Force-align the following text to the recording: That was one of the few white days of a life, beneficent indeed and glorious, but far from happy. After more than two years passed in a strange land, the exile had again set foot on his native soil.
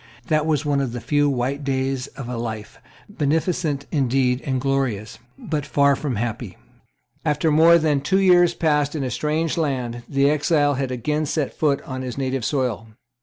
That 0.29 0.47
was 0.47 0.65
one 0.65 0.81
of 0.81 0.93
the 0.93 0.99
few 0.99 1.29
white 1.29 1.63
days 1.63 2.07
of 2.17 2.27
a 2.27 2.35
life, 2.35 2.79
beneficent 3.07 3.85
indeed 3.91 4.41
and 4.43 4.59
glorious, 4.59 5.19
but 5.37 5.63
far 5.63 5.95
from 5.95 6.15
happy. 6.15 6.57
After 7.23 7.51
more 7.51 7.77
than 7.77 8.01
two 8.01 8.19
years 8.19 8.55
passed 8.55 8.95
in 8.95 9.03
a 9.03 9.11
strange 9.11 9.57
land, 9.59 10.01
the 10.09 10.27
exile 10.27 10.73
had 10.73 10.89
again 10.89 11.27
set 11.27 11.53
foot 11.53 11.83
on 11.83 12.01
his 12.01 12.17
native 12.17 12.43
soil. 12.43 12.87